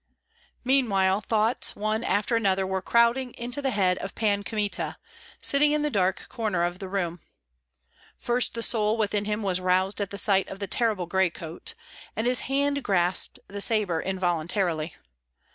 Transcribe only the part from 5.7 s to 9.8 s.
in the dark corner of the room. First the soul within him was